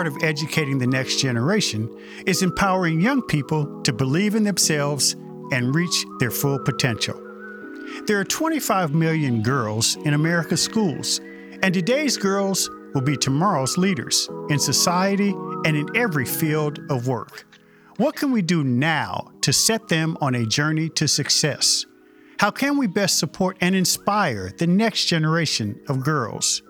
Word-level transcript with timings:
Part 0.00 0.16
of 0.16 0.22
educating 0.22 0.78
the 0.78 0.86
next 0.86 1.20
generation 1.20 1.94
is 2.24 2.42
empowering 2.42 3.02
young 3.02 3.20
people 3.20 3.82
to 3.82 3.92
believe 3.92 4.34
in 4.34 4.44
themselves 4.44 5.12
and 5.52 5.74
reach 5.74 6.06
their 6.18 6.30
full 6.30 6.58
potential. 6.58 7.20
There 8.06 8.18
are 8.18 8.24
25 8.24 8.94
million 8.94 9.42
girls 9.42 9.96
in 9.96 10.14
America's 10.14 10.62
schools, 10.62 11.20
and 11.62 11.74
today's 11.74 12.16
girls 12.16 12.70
will 12.94 13.02
be 13.02 13.14
tomorrow's 13.14 13.76
leaders 13.76 14.26
in 14.48 14.58
society 14.58 15.34
and 15.66 15.76
in 15.76 15.94
every 15.94 16.24
field 16.24 16.78
of 16.88 17.06
work. 17.06 17.44
What 17.98 18.16
can 18.16 18.32
we 18.32 18.40
do 18.40 18.64
now 18.64 19.30
to 19.42 19.52
set 19.52 19.88
them 19.88 20.16
on 20.22 20.34
a 20.34 20.46
journey 20.46 20.88
to 20.88 21.06
success? 21.06 21.84
How 22.38 22.50
can 22.50 22.78
we 22.78 22.86
best 22.86 23.18
support 23.18 23.58
and 23.60 23.74
inspire 23.74 24.50
the 24.56 24.66
next 24.66 25.04
generation 25.04 25.78
of 25.88 26.02
girls? 26.02 26.62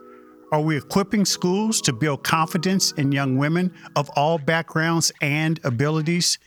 Are 0.52 0.60
we 0.60 0.76
equipping 0.76 1.24
schools 1.24 1.80
to 1.82 1.92
build 1.92 2.24
confidence 2.24 2.90
in 2.92 3.12
young 3.12 3.36
women 3.36 3.72
of 3.94 4.10
all 4.16 4.36
backgrounds 4.36 5.12
and 5.22 5.60
abilities? 5.62 6.38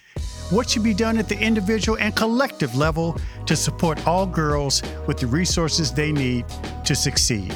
What 0.49 0.69
should 0.69 0.83
be 0.83 0.93
done 0.93 1.17
at 1.17 1.29
the 1.29 1.39
individual 1.39 1.97
and 1.97 2.13
collective 2.13 2.75
level 2.75 3.17
to 3.45 3.55
support 3.55 4.05
all 4.05 4.25
girls 4.25 4.83
with 5.07 5.19
the 5.19 5.27
resources 5.27 5.93
they 5.93 6.11
need 6.11 6.45
to 6.83 6.95
succeed? 6.95 7.55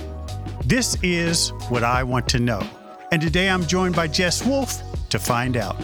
This 0.63 0.97
is 1.03 1.49
what 1.67 1.83
I 1.83 2.01
want 2.03 2.29
to 2.29 2.39
know. 2.39 2.65
And 3.11 3.21
today 3.21 3.49
I'm 3.49 3.67
joined 3.67 3.97
by 3.97 4.05
Jes 4.05 4.45
Wolfe 4.45 4.81
to 5.09 5.19
find 5.19 5.57
out. 5.57 5.75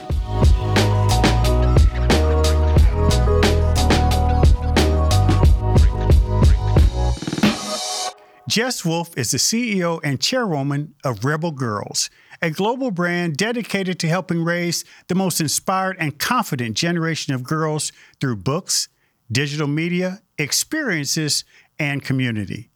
Jes 8.56 8.86
Wolfe 8.86 9.18
is 9.18 9.32
the 9.32 9.40
CEO 9.40 10.00
and 10.04 10.22
chairwoman 10.22 10.94
of 11.04 11.26
Rebel 11.26 11.50
Girls, 11.50 12.12
a 12.40 12.52
global 12.52 12.92
brand 12.92 13.36
dedicated 13.36 13.98
to 14.00 14.08
helping 14.08 14.44
raise 14.44 14.86
the 15.08 15.16
most 15.16 15.42
inspired 15.42 15.98
and 16.00 16.20
confident 16.20 16.78
generation 16.78 17.34
of 17.34 17.42
girls 17.42 17.92
through 18.22 18.36
books, 18.36 18.90
digital 19.32 19.66
media, 19.66 20.22
experiences, 20.38 21.44
and 21.80 22.04
community. 22.04 22.70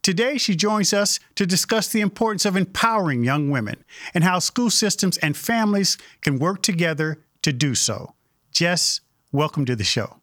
Today, 0.00 0.38
she 0.38 0.56
joins 0.56 0.94
us 0.94 1.20
to 1.34 1.44
discuss 1.44 1.88
the 1.88 2.00
importance 2.00 2.46
of 2.46 2.56
empowering 2.56 3.22
young 3.22 3.50
women 3.50 3.84
and 4.14 4.24
how 4.24 4.38
school 4.38 4.70
systems 4.70 5.18
and 5.18 5.36
families 5.36 5.98
can 6.22 6.38
work 6.38 6.62
together 6.62 7.22
to 7.42 7.52
do 7.52 7.74
so. 7.74 8.14
Jes, 8.58 9.02
welcome 9.30 9.66
to 9.66 9.76
the 9.76 9.84
show. 9.84 10.20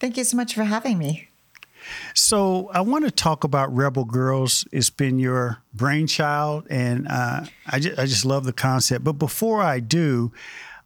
Thank 0.00 0.16
you 0.16 0.24
so 0.24 0.36
much 0.36 0.56
for 0.56 0.64
having 0.64 0.98
me. 0.98 1.29
So, 2.14 2.70
I 2.72 2.80
want 2.80 3.04
to 3.04 3.10
talk 3.10 3.44
about 3.44 3.74
Rebel 3.74 4.04
Girls. 4.04 4.66
It's 4.72 4.90
been 4.90 5.18
your 5.18 5.58
brainchild, 5.74 6.66
and 6.70 7.06
uh, 7.08 7.46
I, 7.66 7.78
just, 7.78 7.98
I 7.98 8.06
just 8.06 8.24
love 8.24 8.44
the 8.44 8.52
concept. 8.52 9.04
But 9.04 9.14
before 9.14 9.62
I 9.62 9.80
do, 9.80 10.32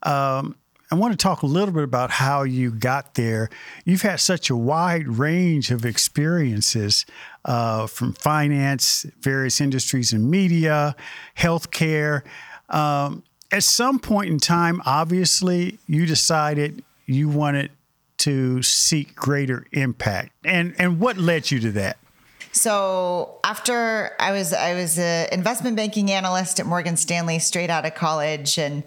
um, 0.03 0.57
I 0.91 0.97
want 0.97 1.13
to 1.13 1.17
talk 1.17 1.43
a 1.43 1.47
little 1.47 1.75
bit 1.75 1.83
about 1.83 2.11
how 2.11 2.43
you 2.43 2.71
got 2.71 3.15
there. 3.15 3.49
You've 3.85 4.03
had 4.03 4.21
such 4.21 4.51
a 4.51 4.57
wide 4.57 5.09
range 5.09 5.71
of 5.71 5.85
experiences 5.85 7.05
uh, 7.45 7.87
from 7.87 8.13
finance, 8.13 9.07
various 9.21 9.61
industries 9.61 10.13
in 10.13 10.31
media, 10.31 10.95
healthcare. 11.37 12.23
Um, 12.69 13.25
at 13.51 13.63
some 13.63 13.99
point 13.99 14.31
in 14.31 14.39
time, 14.39 14.83
obviously, 14.85 15.79
you 15.87 16.07
decided 16.07 16.85
you 17.07 17.29
wanted 17.29 17.71
to 18.19 18.63
seek 18.63 19.15
greater 19.15 19.67
impact. 19.73 20.33
And 20.45 20.75
and 20.79 21.01
what 21.01 21.17
led 21.17 21.51
you 21.51 21.61
to 21.61 21.73
that? 21.73 21.99
So 22.53 23.41
after 23.43 24.13
I 24.21 24.31
was 24.31 24.53
I 24.53 24.75
was 24.75 24.99
an 24.99 25.29
investment 25.33 25.77
banking 25.77 26.11
analyst 26.11 26.61
at 26.61 26.67
Morgan 26.67 26.97
Stanley 26.97 27.41
straight 27.41 27.69
out 27.69 27.85
of 27.85 27.95
college 27.95 28.59
and 28.59 28.85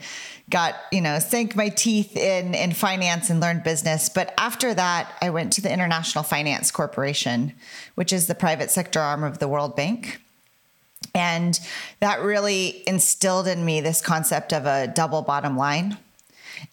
got 0.49 0.75
you 0.91 1.01
know 1.01 1.19
sank 1.19 1.55
my 1.55 1.69
teeth 1.69 2.15
in 2.15 2.53
in 2.53 2.71
finance 2.71 3.29
and 3.29 3.39
learned 3.39 3.63
business 3.63 4.07
but 4.07 4.33
after 4.37 4.73
that 4.73 5.13
i 5.21 5.29
went 5.29 5.51
to 5.51 5.61
the 5.61 5.71
international 5.71 6.23
finance 6.23 6.71
corporation 6.71 7.53
which 7.95 8.13
is 8.13 8.27
the 8.27 8.35
private 8.35 8.71
sector 8.71 8.99
arm 8.99 9.23
of 9.23 9.39
the 9.39 9.47
world 9.47 9.75
bank 9.75 10.21
and 11.13 11.59
that 11.99 12.21
really 12.21 12.83
instilled 12.87 13.47
in 13.47 13.65
me 13.65 13.81
this 13.81 13.99
concept 13.99 14.53
of 14.53 14.65
a 14.65 14.87
double 14.87 15.21
bottom 15.21 15.57
line 15.57 15.97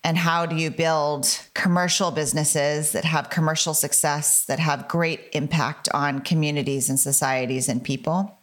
and 0.03 0.17
how 0.17 0.47
do 0.47 0.57
you 0.57 0.71
build 0.71 1.41
commercial 1.55 2.11
businesses 2.11 2.93
that 2.93 3.05
have 3.05 3.31
commercial 3.31 3.75
success 3.75 4.45
that 4.47 4.59
have 4.59 4.89
great 4.89 5.29
impact 5.33 5.89
on 5.95 6.21
communities 6.21 6.89
and 6.89 6.99
societies 6.99 7.69
and 7.69 7.83
people? 7.83 8.39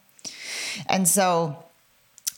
And 0.87 1.07
so 1.07 1.63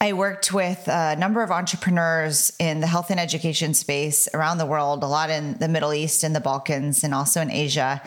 I 0.03 0.11
worked 0.11 0.51
with 0.51 0.89
a 0.89 1.15
number 1.15 1.41
of 1.43 1.49
entrepreneurs 1.49 2.51
in 2.59 2.81
the 2.81 2.87
health 2.87 3.09
and 3.09 3.17
education 3.17 3.73
space 3.73 4.27
around 4.33 4.57
the 4.57 4.65
world, 4.65 5.01
a 5.01 5.07
lot 5.07 5.29
in 5.29 5.57
the 5.59 5.69
Middle 5.69 5.93
East 5.93 6.25
and 6.25 6.35
the 6.35 6.41
Balkans, 6.41 7.05
and 7.05 7.13
also 7.13 7.39
in 7.39 7.49
Asia, 7.49 8.01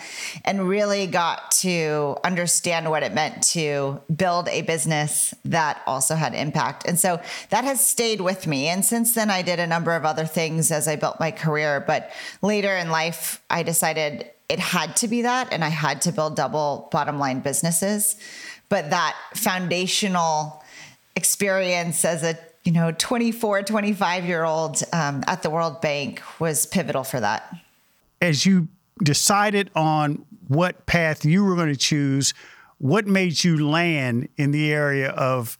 and 0.44 0.68
really 0.68 1.06
got 1.06 1.52
to 1.62 2.18
understand 2.22 2.90
what 2.90 3.02
it 3.02 3.14
meant 3.14 3.42
to 3.44 4.02
build 4.14 4.46
a 4.48 4.60
business 4.60 5.32
that 5.46 5.80
also 5.86 6.16
had 6.16 6.34
impact. 6.34 6.86
And 6.86 7.00
so 7.00 7.18
that 7.48 7.64
has 7.64 7.82
stayed 7.82 8.20
with 8.20 8.46
me. 8.46 8.66
And 8.66 8.84
since 8.84 9.14
then, 9.14 9.30
I 9.30 9.40
did 9.40 9.58
a 9.58 9.66
number 9.66 9.96
of 9.96 10.04
other 10.04 10.26
things 10.26 10.70
as 10.70 10.86
I 10.86 10.96
built 10.96 11.18
my 11.18 11.30
career. 11.30 11.80
But 11.80 12.10
later 12.42 12.76
in 12.76 12.90
life, 12.90 13.42
I 13.48 13.62
decided 13.62 14.30
it 14.50 14.58
had 14.58 14.96
to 14.96 15.08
be 15.08 15.22
that, 15.22 15.50
and 15.50 15.64
I 15.64 15.70
had 15.70 16.02
to 16.02 16.12
build 16.12 16.36
double 16.36 16.90
bottom 16.92 17.18
line 17.18 17.40
businesses. 17.40 18.16
But 18.68 18.90
that 18.90 19.16
foundational 19.32 20.62
experience 21.16 22.04
as 22.04 22.22
a 22.22 22.38
you 22.64 22.72
know 22.72 22.92
24 22.92 23.62
25 23.62 24.24
year 24.24 24.44
old 24.44 24.82
um, 24.92 25.24
at 25.26 25.42
the 25.42 25.50
world 25.50 25.80
bank 25.80 26.22
was 26.38 26.66
pivotal 26.66 27.04
for 27.04 27.18
that. 27.20 27.52
As 28.20 28.46
you 28.46 28.68
decided 29.02 29.70
on 29.74 30.24
what 30.48 30.86
path 30.86 31.24
you 31.24 31.44
were 31.44 31.54
going 31.54 31.72
to 31.72 31.76
choose 31.76 32.32
what 32.78 33.06
made 33.06 33.42
you 33.42 33.66
land 33.66 34.28
in 34.36 34.50
the 34.50 34.70
area 34.70 35.08
of 35.10 35.56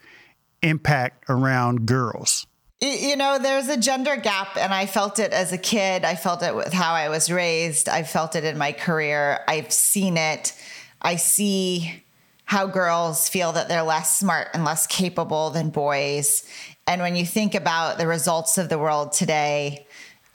impact 0.63 1.25
around 1.31 1.87
girls? 1.87 2.47
You 2.81 3.17
know 3.17 3.39
there's 3.39 3.69
a 3.69 3.79
gender 3.79 4.17
gap 4.17 4.57
and 4.59 4.75
i 4.75 4.85
felt 4.85 5.19
it 5.19 5.33
as 5.33 5.51
a 5.51 5.59
kid. 5.59 6.05
I 6.05 6.15
felt 6.15 6.43
it 6.43 6.55
with 6.55 6.75
how 6.75 6.93
i 6.93 7.09
was 7.09 7.31
raised. 7.31 7.89
I 7.89 8.03
felt 8.03 8.37
it 8.37 8.45
in 8.45 8.59
my 8.59 8.73
career. 8.73 9.41
I've 9.49 9.73
seen 9.73 10.19
it. 10.19 10.53
I 11.01 11.17
see 11.17 12.03
how 12.47 12.67
girls 12.67 13.29
feel 13.29 13.53
that 13.53 13.69
they're 13.69 13.83
less 13.83 14.19
smart 14.19 14.49
and 14.55 14.65
less 14.65 14.87
capable 14.87 15.51
than 15.51 15.69
boys. 15.69 16.49
And 16.87 17.03
when 17.03 17.17
you 17.17 17.27
think 17.27 17.55
about 17.55 17.99
the 17.99 18.07
results 18.07 18.57
of 18.57 18.69
the 18.69 18.79
world 18.79 19.13
today, 19.13 19.87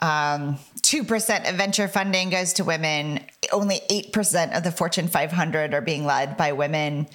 um, 0.02 0.58
2% 0.82 1.48
of 1.48 1.56
venture 1.56 1.88
funding 1.88 2.28
goes 2.28 2.52
to 2.54 2.64
women. 2.64 3.20
Only 3.50 3.80
8% 3.88 4.56
of 4.56 4.62
the 4.62 4.70
Fortune 4.70 5.08
500 5.08 5.72
are 5.72 5.80
being 5.80 6.04
led 6.04 6.36
by 6.36 6.52
women. 6.52 7.08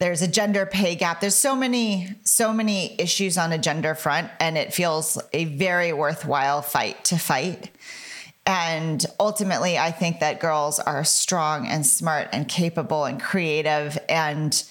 There's 0.00 0.22
a 0.22 0.28
gender 0.28 0.66
pay 0.66 0.96
gap. 0.96 1.20
There's 1.20 1.36
so 1.36 1.54
many, 1.54 2.08
so 2.24 2.52
many 2.52 3.00
issues 3.00 3.38
on 3.38 3.52
a 3.52 3.58
gender 3.58 3.94
front, 3.94 4.28
and 4.40 4.58
it 4.58 4.74
feels 4.74 5.16
a 5.32 5.44
very 5.44 5.92
worthwhile 5.92 6.62
fight 6.62 7.04
to 7.04 7.16
fight. 7.16 7.70
And 8.44 9.04
ultimately, 9.20 9.78
I 9.78 9.92
think 9.92 10.20
that 10.20 10.40
girls 10.40 10.80
are 10.80 11.04
strong 11.04 11.66
and 11.68 11.86
smart 11.86 12.28
and 12.32 12.48
capable 12.48 13.04
and 13.04 13.20
creative. 13.20 13.96
And 14.08 14.62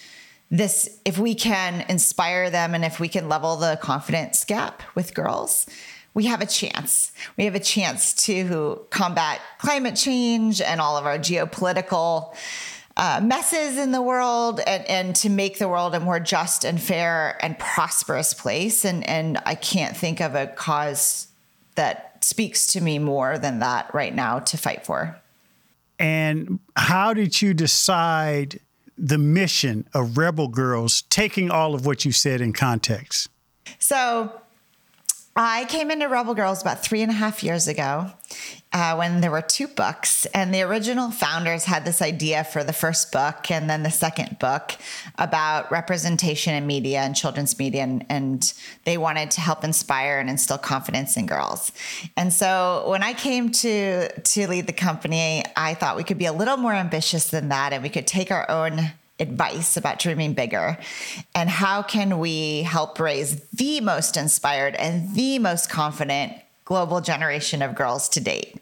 this, 0.50 1.00
if 1.06 1.18
we 1.18 1.34
can 1.34 1.86
inspire 1.88 2.50
them 2.50 2.76
and 2.76 2.84
if 2.84 3.00
we 3.00 3.08
can 3.08 3.30
level 3.30 3.56
the 3.56 3.80
confidence 3.82 4.44
gap 4.44 4.84
with 4.94 5.14
girls, 5.14 5.66
we 6.14 6.26
have 6.26 6.41
a 6.41 6.46
chance. 6.46 7.14
We 7.38 7.46
have 7.46 7.56
a 7.56 7.59
chance 7.59 8.14
to 8.26 8.85
combat 8.90 9.40
climate 9.59 9.96
change 9.96 10.59
and 10.59 10.82
all 10.82 10.97
of 10.97 11.06
our 11.06 11.17
geopolitical 11.17 12.35
uh, 12.97 13.22
messes 13.24 13.78
in 13.78 13.91
the 13.91 14.02
world 14.02 14.59
and, 14.67 14.85
and 14.88 15.16
to 15.16 15.29
make 15.29 15.58
the 15.58 15.70
world 15.70 15.96
a 15.96 16.00
more 16.02 16.20
just 16.20 16.66
and 16.66 16.82
fair 16.82 17.38
and 17.44 17.58
prosperous 17.58 18.34
place. 18.34 18.84
And, 18.84 19.08
and 19.08 19.41
I 19.46 19.56
can't 19.56 19.96
think 19.96 20.20
of 20.20 20.35
a 20.35 20.47
cause 20.47 21.28
that 21.76 22.10
speaks 22.23 22.68
to 22.68 22.82
me 22.82 23.00
more 23.00 23.38
than 23.38 23.59
that 23.59 23.94
right 23.94 24.14
now 24.14 24.40
to 24.40 24.58
fight 24.58 24.85
for. 24.85 25.20
And 26.00 26.59
how 26.76 27.14
did 27.14 27.41
you 27.41 27.53
decide 27.53 28.59
the 28.97 29.18
mission 29.18 29.88
of 29.94 30.18
Rebel 30.18 30.47
Girls, 30.47 31.03
taking 31.03 31.50
all 31.52 31.73
of 31.73 31.85
what 31.85 32.06
you 32.06 32.12
said 32.12 32.41
in 32.41 32.53
context? 32.53 33.29
So, 33.79 34.41
I 35.35 35.63
came 35.66 35.91
into 35.91 36.09
Rebel 36.09 36.33
Girls 36.33 36.61
about 36.61 36.83
three 36.83 37.01
and 37.01 37.09
a 37.09 37.16
half 37.16 37.41
years 37.41 37.67
ago 37.69 38.11
uh, 38.73 38.95
when 38.95 39.22
there 39.22 39.31
were 39.31 39.41
two 39.41 39.67
books, 39.67 40.25
and 40.28 40.53
the 40.53 40.61
original 40.61 41.09
founders 41.09 41.63
had 41.63 41.85
this 41.85 42.01
idea 42.01 42.43
for 42.43 42.66
the 42.66 42.73
first 42.73 43.13
book 43.13 43.49
and 43.49 43.69
then 43.69 43.83
the 43.83 43.91
second 43.91 44.39
book 44.39 44.73
about 45.17 45.72
representation 45.72 46.53
in 46.53 46.67
media 46.67 46.99
and 46.99 47.16
children's 47.16 47.57
media, 47.57 47.83
and, 47.83 48.05
and 48.09 48.53
they 48.83 48.97
wanted 48.97 49.31
to 49.31 49.41
help 49.41 49.63
inspire 49.63 50.19
and 50.19 50.29
instill 50.29 50.57
confidence 50.57 51.16
in 51.16 51.28
girls. 51.28 51.72
And 52.17 52.33
so 52.33 52.83
when 52.87 53.03
I 53.03 53.13
came 53.13 53.51
to 53.51 54.09
to 54.22 54.47
lead 54.47 54.67
the 54.67 54.73
company, 54.73 55.43
I 55.55 55.75
thought 55.75 55.95
we 55.95 56.03
could 56.03 56.17
be 56.17 56.25
a 56.25 56.33
little 56.33 56.57
more 56.57 56.73
ambitious 56.73 57.29
than 57.29 57.49
that, 57.49 57.72
and 57.72 57.81
we 57.81 57.89
could 57.89 58.07
take 58.07 58.31
our 58.31 58.49
own 58.49 58.91
advice 59.22 59.78
about 59.78 60.00
dreaming 60.00 60.34
bigger? 60.34 60.78
And 61.34 61.50
how 61.50 61.84
can 61.84 62.20
we 62.20 62.64
help 62.64 63.00
raise 63.00 63.40
the 63.52 63.79
most 63.79 64.18
inspired 64.18 64.76
and 64.76 65.16
the 65.16 65.40
most 65.40 65.70
confident 65.70 66.34
global 66.66 67.00
generation 67.00 67.62
of 67.62 67.76
girls 67.76 68.09
to 68.09 68.20
date? 68.20 68.58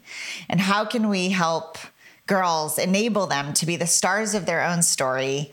And 0.48 0.60
how 0.60 0.84
can 0.84 1.08
we 1.08 1.30
help 1.30 1.78
girls 2.26 2.78
enable 2.78 3.26
them 3.26 3.52
to 3.54 3.66
be 3.66 3.76
the 3.76 3.86
stars 3.86 4.34
of 4.34 4.46
their 4.46 4.62
own 4.62 4.82
story? 4.82 5.52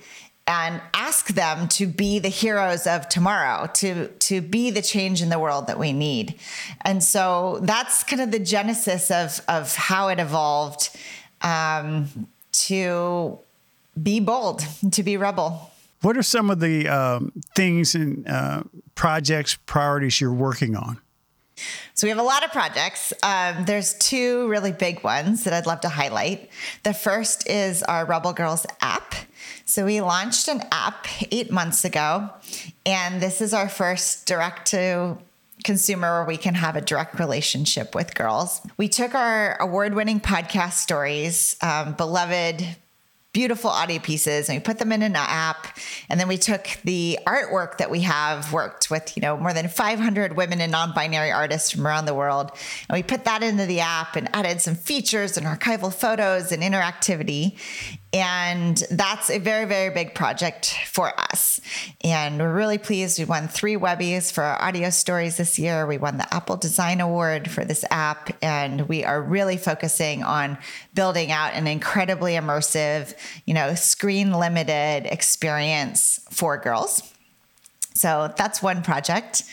and 0.49 0.81
ask 0.93 1.27
them 1.33 1.67
to 1.67 1.85
be 1.85 2.19
the 2.19 2.29
heroes 2.29 2.87
of 2.87 3.09
tomorrow 3.09 3.69
to 3.73 4.07
to 4.19 4.39
be 4.39 4.71
the 4.71 4.81
change 4.81 5.21
in 5.21 5.27
the 5.27 5.37
world 5.37 5.67
that 5.67 5.77
we 5.77 5.91
need 5.91 6.39
and 6.81 7.03
so 7.03 7.59
that's 7.63 8.03
kind 8.05 8.21
of 8.21 8.31
the 8.31 8.39
genesis 8.39 9.11
of 9.11 9.41
of 9.49 9.75
how 9.75 10.07
it 10.07 10.19
evolved 10.19 10.89
um, 11.41 12.27
to 12.51 13.37
be 14.01 14.19
bold 14.19 14.65
to 14.91 15.03
be 15.03 15.17
rebel 15.17 15.71
what 16.01 16.15
are 16.15 16.23
some 16.23 16.49
of 16.49 16.59
the 16.59 16.87
um, 16.87 17.31
things 17.55 17.95
and 17.95 18.27
uh, 18.27 18.63
projects 18.95 19.57
priorities 19.65 20.21
you're 20.21 20.33
working 20.33 20.75
on 20.75 20.99
so 21.93 22.05
we 22.05 22.09
have 22.09 22.19
a 22.19 22.23
lot 22.23 22.45
of 22.45 22.51
projects. 22.51 23.13
Um, 23.23 23.65
there's 23.65 23.95
two 23.95 24.47
really 24.47 24.71
big 24.71 25.03
ones 25.03 25.43
that 25.43 25.53
I'd 25.53 25.65
love 25.65 25.81
to 25.81 25.89
highlight. 25.89 26.49
The 26.83 26.93
first 26.93 27.49
is 27.49 27.81
our 27.83 28.05
Rebel 28.05 28.33
Girls 28.33 28.65
app. 28.81 29.15
So 29.65 29.85
we 29.85 30.01
launched 30.01 30.47
an 30.47 30.61
app 30.71 31.07
eight 31.31 31.51
months 31.51 31.83
ago, 31.83 32.29
and 32.85 33.21
this 33.21 33.41
is 33.41 33.53
our 33.53 33.67
first 33.67 34.25
direct 34.25 34.67
to 34.67 35.17
consumer 35.63 36.19
where 36.19 36.25
we 36.25 36.37
can 36.37 36.53
have 36.53 36.75
a 36.75 36.81
direct 36.81 37.19
relationship 37.19 37.95
with 37.95 38.15
girls. 38.15 38.61
We 38.77 38.87
took 38.87 39.15
our 39.15 39.59
award 39.59 39.93
winning 39.95 40.21
podcast 40.21 40.73
stories, 40.73 41.57
um, 41.61 41.93
beloved 41.93 42.65
beautiful 43.37 43.69
audio 43.69 43.99
pieces 43.99 44.49
and 44.49 44.55
we 44.55 44.59
put 44.59 44.79
them 44.79 44.91
in 44.91 45.03
an 45.03 45.15
app. 45.15 45.77
And 46.09 46.19
then 46.19 46.27
we 46.27 46.39
took 46.39 46.69
the 46.83 47.19
artwork 47.27 47.77
that 47.77 47.91
we 47.91 48.01
have 48.01 48.51
worked 48.51 48.89
with 48.89 49.15
you 49.15 49.21
know 49.21 49.37
more 49.37 49.53
than 49.53 49.67
500 49.67 50.35
women 50.35 50.59
and 50.59 50.71
non-binary 50.71 51.31
artists 51.31 51.69
from 51.69 51.85
around 51.85 52.05
the 52.05 52.15
world 52.15 52.51
and 52.89 52.95
we 52.97 53.03
put 53.03 53.25
that 53.25 53.43
into 53.43 53.67
the 53.67 53.81
app 53.81 54.15
and 54.15 54.27
added 54.35 54.59
some 54.59 54.73
features 54.73 55.37
and 55.37 55.45
archival 55.45 55.93
photos 55.93 56.51
and 56.51 56.63
interactivity 56.63 57.59
and 58.17 58.83
that's 58.89 59.29
a 59.29 59.37
very, 59.37 59.65
very 59.65 59.93
big 59.93 60.15
project 60.15 60.75
for 60.87 61.13
us. 61.19 61.61
And 62.03 62.39
we're 62.39 62.51
really 62.51 62.79
pleased. 62.79 63.19
We 63.19 63.25
won 63.25 63.47
three 63.47 63.75
Webbies 63.75 64.31
for 64.31 64.43
our 64.43 64.59
audio 64.59 64.89
stories 64.89 65.37
this 65.37 65.59
year. 65.59 65.85
We 65.85 65.99
won 65.99 66.17
the 66.17 66.33
Apple 66.33 66.57
Design 66.57 66.99
Award 66.99 67.51
for 67.51 67.63
this 67.63 67.85
app. 67.91 68.35
And 68.41 68.89
we 68.89 69.05
are 69.05 69.21
really 69.21 69.55
focusing 69.55 70.23
on 70.23 70.57
building 70.95 71.31
out 71.31 71.53
an 71.53 71.67
incredibly 71.67 72.33
immersive, 72.33 73.13
you 73.45 73.53
know, 73.53 73.75
screen 73.75 74.31
limited 74.31 75.05
experience 75.05 76.19
for 76.31 76.57
girls. 76.57 77.13
So 77.93 78.33
that's 78.35 78.63
one 78.63 78.81
project. 78.81 79.43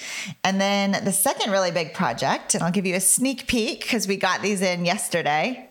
And 0.43 0.59
then 0.59 1.05
the 1.05 1.13
second 1.13 1.51
really 1.51 1.71
big 1.71 1.93
project, 1.93 2.55
and 2.55 2.65
I'll 2.65 2.73
give 2.73 2.87
you 2.87 2.95
a 2.95 3.01
sneak 3.01 3.47
peek 3.47 3.83
because 3.83 4.09
we 4.09 4.17
got 4.17 4.41
these 4.41 4.63
in 4.63 4.87
yesterday. 4.87 5.69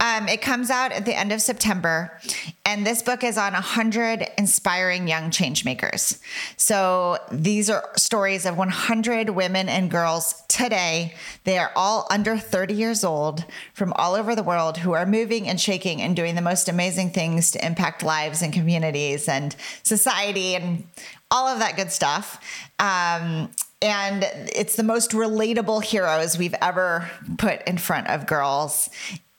Um, 0.00 0.28
it 0.28 0.42
comes 0.42 0.70
out 0.70 0.92
at 0.92 1.04
the 1.06 1.14
end 1.14 1.32
of 1.32 1.40
September, 1.40 2.20
and 2.64 2.86
this 2.86 3.02
book 3.02 3.24
is 3.24 3.36
on 3.36 3.52
100 3.52 4.28
inspiring 4.36 5.08
young 5.08 5.30
changemakers. 5.30 6.20
So 6.56 7.18
these 7.32 7.68
are 7.68 7.90
stories 7.96 8.46
of 8.46 8.56
100 8.56 9.30
women 9.30 9.68
and 9.68 9.90
girls 9.90 10.42
today. 10.48 11.14
They 11.44 11.58
are 11.58 11.72
all 11.74 12.06
under 12.10 12.36
30 12.36 12.74
years 12.74 13.02
old 13.02 13.44
from 13.74 13.92
all 13.94 14.14
over 14.14 14.36
the 14.36 14.42
world 14.42 14.78
who 14.78 14.92
are 14.92 15.06
moving 15.06 15.48
and 15.48 15.60
shaking 15.60 16.00
and 16.00 16.14
doing 16.14 16.34
the 16.34 16.42
most 16.42 16.68
amazing 16.68 17.10
things 17.10 17.50
to 17.52 17.66
impact 17.66 18.02
lives 18.02 18.42
and 18.42 18.52
communities 18.52 19.28
and 19.28 19.56
society 19.82 20.54
and 20.54 20.86
all 21.30 21.48
of 21.48 21.58
that 21.58 21.76
good 21.76 21.90
stuff. 21.90 22.40
Um, 22.78 23.50
and 23.80 24.24
it's 24.54 24.76
the 24.76 24.82
most 24.82 25.12
relatable 25.12 25.84
heroes 25.84 26.36
we've 26.36 26.54
ever 26.60 27.10
put 27.36 27.62
in 27.66 27.78
front 27.78 28.08
of 28.08 28.26
girls 28.26 28.90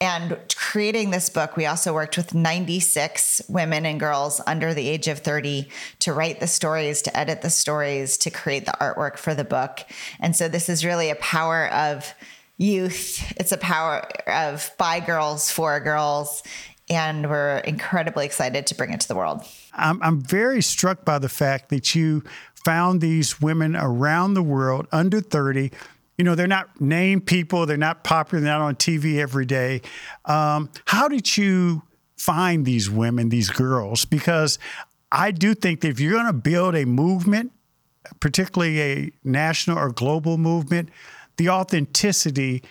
and 0.01 0.37
creating 0.55 1.11
this 1.11 1.29
book, 1.29 1.57
we 1.57 1.65
also 1.65 1.93
worked 1.93 2.15
with 2.15 2.33
96 2.33 3.41
women 3.49 3.85
and 3.85 3.99
girls 3.99 4.39
under 4.47 4.73
the 4.73 4.87
age 4.87 5.09
of 5.09 5.19
30 5.19 5.67
to 5.99 6.13
write 6.13 6.39
the 6.39 6.47
stories, 6.47 7.01
to 7.01 7.17
edit 7.17 7.41
the 7.41 7.49
stories, 7.49 8.17
to 8.19 8.29
create 8.29 8.65
the 8.65 8.73
artwork 8.79 9.17
for 9.17 9.35
the 9.35 9.43
book. 9.43 9.81
And 10.21 10.35
so 10.35 10.47
this 10.47 10.69
is 10.69 10.85
really 10.85 11.09
a 11.09 11.15
power 11.15 11.67
of 11.73 12.13
youth. 12.57 13.33
It's 13.37 13.51
a 13.51 13.57
power 13.57 14.07
of 14.25 14.71
by 14.77 15.01
girls, 15.01 15.51
for 15.51 15.77
girls. 15.81 16.43
And 16.89 17.29
we're 17.29 17.57
incredibly 17.59 18.25
excited 18.25 18.67
to 18.67 18.75
bring 18.75 18.93
it 18.93 19.01
to 19.01 19.07
the 19.07 19.15
world. 19.15 19.43
I'm, 19.73 20.01
I'm 20.01 20.21
very 20.21 20.61
struck 20.61 21.03
by 21.03 21.19
the 21.19 21.29
fact 21.29 21.69
that 21.69 21.93
you 21.93 22.23
found 22.63 23.01
these 23.01 23.41
women 23.41 23.75
around 23.75 24.33
the 24.33 24.43
world 24.43 24.87
under 24.91 25.19
30 25.19 25.71
you 26.19 26.25
know, 26.25 26.35
they're 26.35 26.47
not 26.47 26.81
named 26.81 27.25
people, 27.25 27.65
they're 27.65 27.77
not 27.77 28.03
popular, 28.03 28.43
they're 28.43 28.51
not 28.51 28.61
on 28.61 28.75
TV 28.75 29.19
every 29.19 29.45
day. 29.45 29.81
Um, 30.25 30.69
how 30.83 31.07
did 31.07 31.37
you 31.37 31.81
find 32.17 32.65
these 32.65 32.89
women, 32.89 33.29
these 33.29 33.49
girls? 33.49 34.03
Because 34.03 34.59
I 35.13 35.31
do 35.31 35.53
think 35.55 35.79
that 35.79 35.87
if 35.87 35.99
you're 36.01 36.11
going 36.11 36.25
to 36.25 36.33
build 36.33 36.75
a 36.75 36.85
movement, 36.85 37.53
particularly 38.19 38.81
a 38.81 39.11
national 39.23 39.77
or 39.77 39.91
global 39.93 40.37
movement, 40.37 40.89
the 41.37 41.47
authenticity 41.47 42.63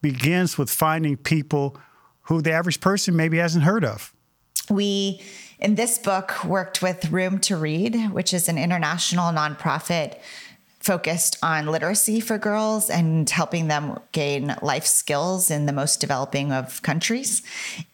begins 0.00 0.56
with 0.56 0.70
finding 0.70 1.18
people 1.18 1.76
who 2.22 2.40
the 2.40 2.52
average 2.52 2.80
person 2.80 3.14
maybe 3.14 3.36
hasn't 3.36 3.64
heard 3.64 3.84
of. 3.84 4.14
We, 4.70 5.20
in 5.58 5.74
this 5.74 5.98
book, 5.98 6.42
worked 6.42 6.80
with 6.80 7.10
Room 7.10 7.38
to 7.40 7.58
Read, 7.58 7.96
which 8.12 8.32
is 8.32 8.48
an 8.48 8.56
international 8.56 9.30
nonprofit 9.30 10.14
focused 10.84 11.38
on 11.42 11.64
literacy 11.64 12.20
for 12.20 12.36
girls 12.36 12.90
and 12.90 13.30
helping 13.30 13.68
them 13.68 13.98
gain 14.12 14.54
life 14.60 14.84
skills 14.84 15.50
in 15.50 15.64
the 15.64 15.72
most 15.72 15.98
developing 15.98 16.52
of 16.52 16.82
countries. 16.82 17.42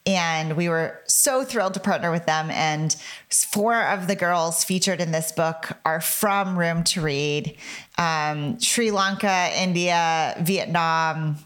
And 0.06 0.56
we 0.56 0.68
were 0.68 1.00
so 1.06 1.44
thrilled 1.44 1.74
to 1.74 1.80
partner 1.80 2.10
with 2.10 2.26
them. 2.26 2.50
And 2.50 2.96
four 3.30 3.80
of 3.80 4.08
the 4.08 4.16
girls 4.16 4.64
featured 4.64 5.00
in 5.00 5.12
this 5.12 5.30
book 5.30 5.70
are 5.84 6.00
from 6.00 6.58
Room 6.58 6.82
to 6.84 7.00
Read 7.00 7.56
um, 7.96 8.58
Sri 8.58 8.90
Lanka, 8.90 9.50
India, 9.54 10.34
Vietnam, 10.40 11.36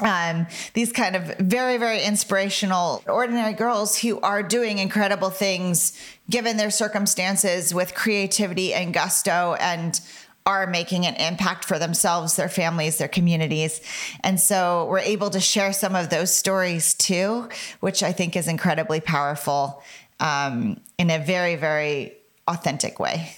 um, 0.00 0.48
these 0.72 0.90
kind 0.90 1.14
of 1.14 1.36
very, 1.38 1.76
very 1.76 2.02
inspirational, 2.02 3.04
ordinary 3.06 3.52
girls 3.52 3.96
who 3.96 4.18
are 4.20 4.42
doing 4.42 4.78
incredible 4.78 5.30
things 5.30 5.96
given 6.28 6.56
their 6.56 6.70
circumstances 6.70 7.72
with 7.72 7.94
creativity 7.94 8.74
and 8.74 8.92
gusto 8.92 9.56
and 9.60 10.00
are 10.46 10.66
making 10.66 11.06
an 11.06 11.14
impact 11.14 11.64
for 11.64 11.78
themselves, 11.78 12.36
their 12.36 12.50
families, 12.50 12.98
their 12.98 13.08
communities. 13.08 13.80
And 14.22 14.38
so 14.38 14.86
we're 14.90 14.98
able 14.98 15.30
to 15.30 15.40
share 15.40 15.72
some 15.72 15.94
of 15.94 16.10
those 16.10 16.34
stories 16.34 16.92
too, 16.94 17.48
which 17.80 18.02
I 18.02 18.12
think 18.12 18.36
is 18.36 18.46
incredibly 18.46 19.00
powerful 19.00 19.82
um, 20.20 20.80
in 20.98 21.10
a 21.10 21.18
very, 21.18 21.56
very 21.56 22.16
authentic 22.46 22.98
way. 23.00 23.36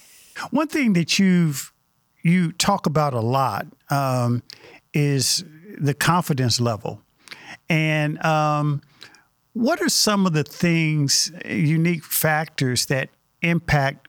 One 0.50 0.66
thing 0.66 0.94
that 0.94 1.18
you've 1.18 1.72
you 2.22 2.50
talk 2.52 2.86
about 2.86 3.14
a 3.14 3.20
lot 3.20 3.66
um, 3.88 4.42
is 4.92 5.44
the 5.78 5.94
confidence 5.94 6.60
level, 6.60 7.00
and 7.68 8.22
um, 8.24 8.82
what 9.52 9.80
are 9.80 9.88
some 9.88 10.26
of 10.26 10.32
the 10.32 10.42
things, 10.42 11.30
unique 11.44 12.04
factors 12.04 12.86
that 12.86 13.10
impact 13.42 14.08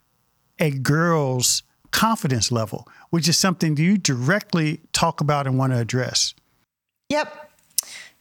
a 0.60 0.72
girl's 0.72 1.62
confidence 1.92 2.52
level, 2.52 2.88
which 3.10 3.28
is 3.28 3.38
something 3.38 3.78
you 3.78 3.98
directly 3.98 4.82
talk 4.94 5.22
about 5.22 5.48
and 5.48 5.58
want 5.58 5.74
to 5.74 5.80
address. 5.80 6.34
Yep. 7.10 7.52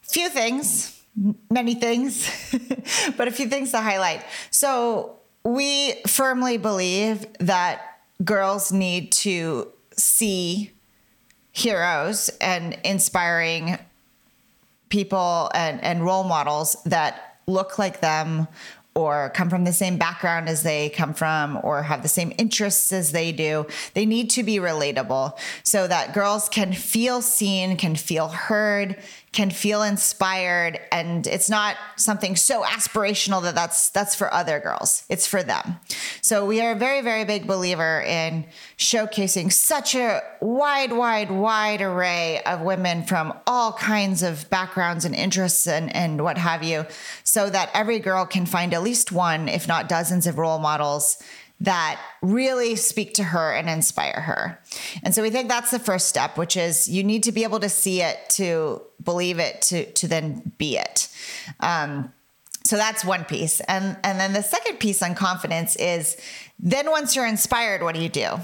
Few 0.03 0.29
things, 0.29 1.03
many 1.51 1.75
things, 1.75 2.31
but 3.17 3.29
a 3.29 3.31
few 3.31 3.49
things 3.49 3.73
to 3.73 3.81
highlight. 3.81 4.25
So, 4.51 5.17
we 5.45 5.95
firmly 6.09 6.57
believe 6.57 7.25
that 7.39 8.01
girls 8.25 8.73
need 8.73 9.13
to 9.13 9.71
see 9.97 10.73
heroes 11.53 12.31
and 12.41 12.77
inspiring 12.85 13.79
people 14.89 15.51
and, 15.55 15.83
and 15.85 16.05
role 16.05 16.25
models 16.25 16.77
that 16.85 17.39
look 17.47 17.79
like 17.79 18.01
them 18.01 18.49
or 18.97 19.31
come 19.35 19.51
from 19.51 19.65
the 19.65 19.73
same 19.75 19.99
background 19.99 20.49
as 20.49 20.63
they 20.63 20.89
come 20.89 21.13
from 21.13 21.61
or 21.63 21.83
have 21.83 22.03
the 22.03 22.09
same 22.09 22.33
interests 22.39 22.93
as 22.93 23.13
they 23.13 23.31
do. 23.31 23.67
They 23.93 24.07
need 24.07 24.31
to 24.31 24.43
be 24.43 24.57
relatable 24.57 25.39
so 25.63 25.87
that 25.87 26.15
girls 26.15 26.49
can 26.49 26.73
feel 26.73 27.21
seen, 27.21 27.77
can 27.77 27.95
feel 27.95 28.29
heard, 28.29 28.97
can 29.37 29.51
feel 29.51 29.83
inspired 29.83 30.81
and 30.91 31.27
it's 31.27 31.51
not 31.51 31.77
something 31.97 32.37
so 32.37 32.63
aspirational 32.63 33.43
that 33.43 33.55
that's 33.55 33.91
that's 33.91 34.15
for 34.15 34.33
other 34.33 34.59
girls. 34.59 35.05
It's 35.11 35.27
for 35.27 35.43
them. 35.43 35.77
So 36.23 36.47
we 36.47 36.63
are 36.63 36.73
a 36.73 36.75
very 36.75 37.03
very 37.03 37.27
big 37.27 37.47
believer 37.47 38.01
in 38.01 38.47
showcasing 38.79 39.53
such 39.53 39.95
a 39.95 40.23
wide 40.41 40.91
wide 40.91 41.31
wide 41.31 41.83
array 41.83 42.41
of 42.47 42.63
women 42.63 43.03
from 43.03 43.35
all 43.47 43.75
kinds 43.75 44.23
of 44.23 44.49
backgrounds 44.49 45.05
and 45.05 45.15
interests 45.15 45.67
and 45.67 45.95
and 45.95 46.25
what 46.25 46.39
have 46.39 46.63
you 46.63 46.87
so 47.23 47.51
that 47.51 47.69
every 47.75 47.99
girl 47.99 48.25
can 48.25 48.47
find 48.47 48.73
at 48.73 48.83
least 48.83 49.13
one 49.13 49.51
if 49.51 49.69
not 49.69 49.87
dozens 49.87 50.27
of 50.27 50.39
role 50.39 50.59
models 50.59 51.23
that 51.61 52.01
really 52.23 52.77
speak 52.77 53.15
to 53.15 53.25
her 53.25 53.53
and 53.53 53.69
inspire 53.69 54.21
her. 54.21 54.61
And 55.03 55.15
so 55.15 55.23
we 55.23 55.31
think 55.31 55.49
that's 55.49 55.71
the 55.71 55.79
first 55.79 56.09
step, 56.09 56.37
which 56.37 56.57
is 56.57 56.89
you 56.89 57.03
need 57.03 57.23
to 57.23 57.33
be 57.33 57.45
able 57.45 57.61
to 57.61 57.69
see 57.69 58.03
it 58.03 58.19
to 58.31 58.83
believe 59.03 59.39
it 59.39 59.63
to 59.63 59.91
to 59.93 60.09
then 60.09 60.53
be 60.59 60.77
it. 60.77 61.09
Um, 61.61 62.13
so 62.65 62.77
that's 62.77 63.05
one 63.05 63.25
piece. 63.25 63.61
And 63.61 63.97
and 64.03 64.21
then 64.21 64.33
the 64.33 64.43
second 64.43 64.79
piece 64.79 65.03
on 65.03 65.15
confidence 65.15 65.77
is 65.77 66.17
then 66.59 66.91
once 66.91 67.15
you're 67.15 67.27
inspired, 67.27 67.83
what 67.83 67.95
do 67.95 68.03
you 68.03 68.09
do? 68.09 68.41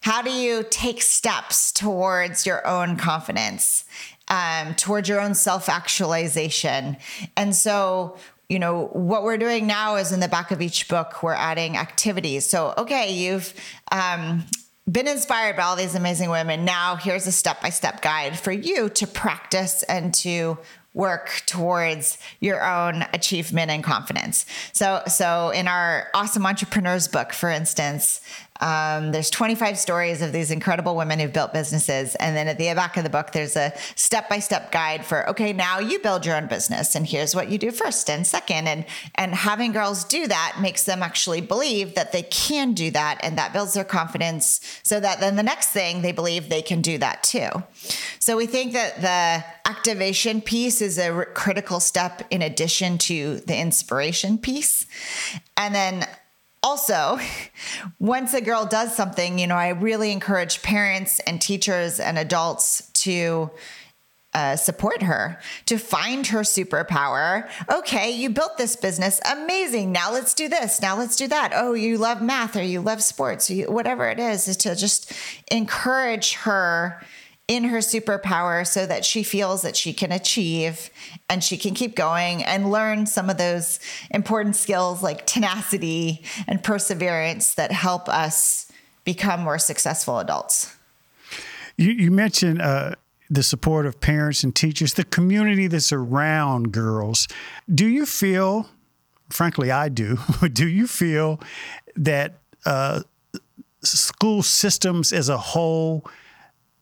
How 0.00 0.22
do 0.22 0.30
you 0.30 0.64
take 0.70 1.02
steps 1.02 1.72
towards 1.72 2.46
your 2.46 2.66
own 2.66 2.96
confidence? 2.96 3.84
Um, 4.28 4.74
towards 4.76 5.06
your 5.08 5.20
own 5.20 5.34
self 5.34 5.68
actualization. 5.68 6.96
And 7.36 7.54
so 7.54 8.16
you 8.48 8.58
know, 8.58 8.86
what 8.92 9.22
we're 9.22 9.38
doing 9.38 9.66
now 9.66 9.96
is 9.96 10.12
in 10.12 10.20
the 10.20 10.28
back 10.28 10.50
of 10.50 10.60
each 10.60 10.88
book, 10.88 11.22
we're 11.22 11.32
adding 11.32 11.76
activities. 11.76 12.48
So, 12.48 12.74
okay, 12.76 13.12
you've 13.12 13.54
um, 13.90 14.44
been 14.90 15.08
inspired 15.08 15.56
by 15.56 15.62
all 15.62 15.76
these 15.76 15.94
amazing 15.94 16.30
women. 16.30 16.64
Now, 16.64 16.96
here's 16.96 17.26
a 17.26 17.32
step 17.32 17.62
by 17.62 17.70
step 17.70 18.02
guide 18.02 18.38
for 18.38 18.52
you 18.52 18.90
to 18.90 19.06
practice 19.06 19.82
and 19.84 20.12
to 20.14 20.58
work 20.92 21.42
towards 21.46 22.18
your 22.40 22.64
own 22.64 23.04
achievement 23.12 23.70
and 23.70 23.82
confidence. 23.82 24.46
So, 24.72 25.02
so 25.08 25.50
in 25.50 25.66
our 25.66 26.08
awesome 26.14 26.46
entrepreneurs 26.46 27.08
book, 27.08 27.32
for 27.32 27.50
instance, 27.50 28.20
um, 28.64 29.12
there's 29.12 29.28
25 29.28 29.78
stories 29.78 30.22
of 30.22 30.32
these 30.32 30.50
incredible 30.50 30.96
women 30.96 31.18
who've 31.18 31.32
built 31.32 31.52
businesses. 31.52 32.14
And 32.14 32.34
then 32.34 32.48
at 32.48 32.56
the 32.56 32.72
back 32.72 32.96
of 32.96 33.04
the 33.04 33.10
book, 33.10 33.32
there's 33.32 33.56
a 33.56 33.74
step 33.94 34.30
by 34.30 34.38
step 34.38 34.72
guide 34.72 35.04
for, 35.04 35.28
okay, 35.28 35.52
now 35.52 35.80
you 35.80 35.98
build 35.98 36.24
your 36.24 36.34
own 36.34 36.46
business 36.46 36.94
and 36.94 37.06
here's 37.06 37.34
what 37.34 37.50
you 37.50 37.58
do 37.58 37.70
first 37.70 38.08
and 38.08 38.26
second. 38.26 38.66
And, 38.66 38.86
and 39.16 39.34
having 39.34 39.72
girls 39.72 40.04
do 40.04 40.26
that 40.28 40.56
makes 40.62 40.84
them 40.84 41.02
actually 41.02 41.42
believe 41.42 41.94
that 41.94 42.12
they 42.12 42.22
can 42.22 42.72
do 42.72 42.90
that. 42.92 43.20
And 43.22 43.36
that 43.36 43.52
builds 43.52 43.74
their 43.74 43.84
confidence 43.84 44.60
so 44.82 44.98
that 44.98 45.20
then 45.20 45.36
the 45.36 45.42
next 45.42 45.68
thing 45.68 46.00
they 46.00 46.12
believe 46.12 46.48
they 46.48 46.62
can 46.62 46.80
do 46.80 46.96
that 46.96 47.22
too. 47.22 47.50
So 48.18 48.34
we 48.34 48.46
think 48.46 48.72
that 48.72 49.02
the 49.02 49.70
activation 49.70 50.40
piece 50.40 50.80
is 50.80 50.96
a 50.96 51.26
critical 51.34 51.80
step 51.80 52.22
in 52.30 52.40
addition 52.40 52.96
to 52.96 53.40
the 53.40 53.58
inspiration 53.58 54.38
piece. 54.38 54.86
And 55.58 55.74
then 55.74 56.06
also, 56.64 57.20
once 58.00 58.34
a 58.34 58.40
girl 58.40 58.64
does 58.64 58.96
something, 58.96 59.38
you 59.38 59.46
know, 59.46 59.54
I 59.54 59.68
really 59.68 60.10
encourage 60.10 60.62
parents 60.62 61.20
and 61.20 61.40
teachers 61.40 62.00
and 62.00 62.18
adults 62.18 62.90
to 63.04 63.50
uh, 64.32 64.56
support 64.56 65.02
her, 65.02 65.38
to 65.66 65.78
find 65.78 66.26
her 66.26 66.40
superpower. 66.40 67.48
Okay, 67.70 68.10
you 68.10 68.30
built 68.30 68.58
this 68.58 68.74
business. 68.74 69.20
Amazing. 69.30 69.92
Now 69.92 70.12
let's 70.12 70.34
do 70.34 70.48
this. 70.48 70.82
Now 70.82 70.98
let's 70.98 71.14
do 71.14 71.28
that. 71.28 71.52
Oh, 71.54 71.74
you 71.74 71.98
love 71.98 72.20
math 72.20 72.56
or 72.56 72.62
you 72.62 72.80
love 72.80 73.00
sports, 73.00 73.48
or 73.48 73.54
you, 73.54 73.70
whatever 73.70 74.08
it 74.08 74.18
is, 74.18 74.48
is 74.48 74.56
to 74.58 74.74
just 74.74 75.12
encourage 75.52 76.32
her 76.34 77.00
in 77.46 77.64
her 77.64 77.78
superpower 77.78 78.66
so 78.66 78.86
that 78.86 79.04
she 79.04 79.22
feels 79.22 79.62
that 79.62 79.76
she 79.76 79.92
can 79.92 80.10
achieve 80.10 80.88
and 81.28 81.44
she 81.44 81.58
can 81.58 81.74
keep 81.74 81.94
going 81.94 82.42
and 82.42 82.70
learn 82.70 83.04
some 83.04 83.28
of 83.28 83.36
those 83.36 83.80
important 84.10 84.56
skills 84.56 85.02
like 85.02 85.26
tenacity 85.26 86.24
and 86.48 86.64
perseverance 86.64 87.54
that 87.54 87.70
help 87.70 88.08
us 88.08 88.72
become 89.04 89.40
more 89.40 89.58
successful 89.58 90.18
adults. 90.18 90.74
You, 91.76 91.90
you 91.90 92.10
mentioned 92.10 92.62
uh, 92.62 92.94
the 93.28 93.42
support 93.42 93.84
of 93.84 94.00
parents 94.00 94.42
and 94.42 94.54
teachers, 94.54 94.94
the 94.94 95.04
community 95.04 95.66
that's 95.66 95.92
around 95.92 96.72
girls. 96.72 97.28
Do 97.72 97.86
you 97.86 98.06
feel, 98.06 98.70
frankly, 99.28 99.70
I 99.70 99.90
do, 99.90 100.18
do 100.52 100.66
you 100.66 100.86
feel 100.86 101.40
that 101.96 102.38
uh, 102.64 103.02
school 103.82 104.42
systems 104.42 105.12
as 105.12 105.28
a 105.28 105.36
whole? 105.36 106.06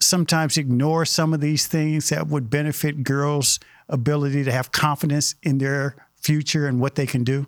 Sometimes 0.03 0.59
ignore 0.59 1.05
some 1.05 1.33
of 1.33 1.41
these 1.41 1.67
things 1.67 2.09
that 2.11 2.29
would 2.29 2.51
benefit 2.51 3.05
girls' 3.05 3.59
ability 3.89 4.45
to 4.45 4.53
have 4.53 4.73
confidence 4.73 5.35
in 5.43 5.59
their 5.59 5.97
future 6.17 6.67
and 6.67 6.81
what 6.81 6.95
they 6.95 7.07
can 7.07 7.25
do? 7.25 7.47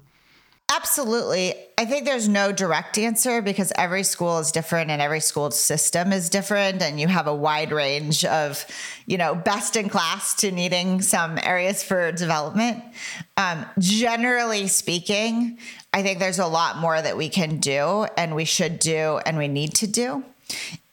Absolutely. 0.74 1.54
I 1.76 1.84
think 1.84 2.04
there's 2.04 2.28
no 2.28 2.50
direct 2.50 2.96
answer 2.96 3.42
because 3.42 3.72
every 3.76 4.02
school 4.02 4.38
is 4.38 4.50
different 4.50 4.90
and 4.90 5.00
every 5.00 5.20
school 5.20 5.50
system 5.50 6.10
is 6.12 6.30
different 6.30 6.80
and 6.80 6.98
you 6.98 7.06
have 7.06 7.26
a 7.26 7.34
wide 7.34 7.70
range 7.70 8.24
of, 8.24 8.64
you 9.06 9.18
know, 9.18 9.34
best 9.34 9.76
in 9.76 9.88
class 9.90 10.34
to 10.36 10.50
needing 10.50 11.02
some 11.02 11.38
areas 11.42 11.82
for 11.82 12.10
development. 12.12 12.82
Um, 13.36 13.66
generally 13.78 14.66
speaking, 14.66 15.58
I 15.92 16.02
think 16.02 16.18
there's 16.18 16.38
a 16.38 16.46
lot 16.46 16.78
more 16.78 17.00
that 17.00 17.16
we 17.16 17.28
can 17.28 17.58
do 17.58 18.06
and 18.16 18.34
we 18.34 18.46
should 18.46 18.78
do 18.78 19.20
and 19.26 19.36
we 19.36 19.48
need 19.48 19.74
to 19.74 19.86
do. 19.86 20.24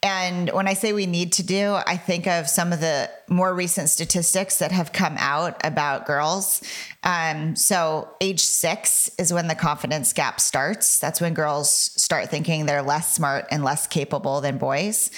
And 0.04 0.50
when 0.50 0.66
I 0.66 0.74
say 0.74 0.92
we 0.92 1.06
need 1.06 1.32
to 1.34 1.44
do, 1.44 1.74
I 1.74 1.96
think 1.96 2.26
of 2.26 2.48
some 2.48 2.72
of 2.72 2.80
the 2.80 3.08
more 3.28 3.54
recent 3.54 3.88
statistics 3.88 4.58
that 4.58 4.72
have 4.72 4.92
come 4.92 5.14
out 5.16 5.64
about 5.64 6.06
girls. 6.06 6.60
Um, 7.04 7.54
so, 7.54 8.08
age 8.20 8.40
six 8.40 9.08
is 9.16 9.32
when 9.32 9.46
the 9.46 9.54
confidence 9.54 10.12
gap 10.12 10.40
starts. 10.40 10.98
That's 10.98 11.20
when 11.20 11.34
girls 11.34 11.70
start 11.70 12.30
thinking 12.30 12.66
they're 12.66 12.82
less 12.82 13.14
smart 13.14 13.46
and 13.52 13.62
less 13.62 13.86
capable 13.86 14.40
than 14.40 14.58
boys. 14.58 15.10